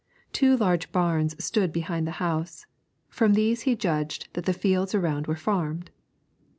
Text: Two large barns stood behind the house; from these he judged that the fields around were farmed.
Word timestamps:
Two 0.33 0.57
large 0.57 0.91
barns 0.91 1.35
stood 1.45 1.71
behind 1.71 2.07
the 2.07 2.13
house; 2.17 2.65
from 3.07 3.35
these 3.35 3.61
he 3.69 3.75
judged 3.75 4.29
that 4.33 4.45
the 4.47 4.51
fields 4.51 4.95
around 4.95 5.27
were 5.27 5.35
farmed. 5.35 5.91